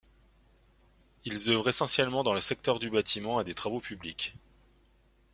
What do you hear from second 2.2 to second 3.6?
dans le secteur du bâtiment et des